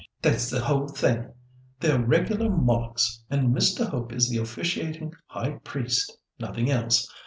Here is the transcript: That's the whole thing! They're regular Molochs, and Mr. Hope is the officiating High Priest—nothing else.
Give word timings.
That's 0.23 0.49
the 0.49 0.61
whole 0.61 0.87
thing! 0.87 1.31
They're 1.79 2.03
regular 2.03 2.49
Molochs, 2.49 3.21
and 3.29 3.55
Mr. 3.55 3.87
Hope 3.87 4.11
is 4.11 4.29
the 4.31 4.39
officiating 4.39 5.13
High 5.27 5.59
Priest—nothing 5.63 6.71
else. 6.71 7.07